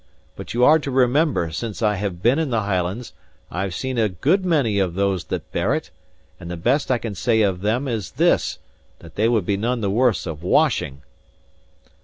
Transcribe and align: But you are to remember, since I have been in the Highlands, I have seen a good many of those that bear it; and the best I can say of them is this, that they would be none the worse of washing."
But 0.35 0.55
you 0.55 0.63
are 0.63 0.79
to 0.79 0.89
remember, 0.89 1.51
since 1.51 1.83
I 1.83 1.93
have 1.97 2.23
been 2.23 2.39
in 2.39 2.49
the 2.49 2.63
Highlands, 2.63 3.13
I 3.51 3.61
have 3.61 3.75
seen 3.75 3.99
a 3.99 4.09
good 4.09 4.43
many 4.43 4.79
of 4.79 4.95
those 4.95 5.25
that 5.25 5.51
bear 5.51 5.75
it; 5.75 5.91
and 6.39 6.49
the 6.49 6.57
best 6.57 6.89
I 6.89 6.97
can 6.97 7.13
say 7.13 7.43
of 7.43 7.61
them 7.61 7.87
is 7.87 8.09
this, 8.09 8.57
that 8.97 9.13
they 9.13 9.29
would 9.29 9.45
be 9.45 9.57
none 9.57 9.81
the 9.81 9.91
worse 9.91 10.25
of 10.25 10.41
washing." 10.41 11.03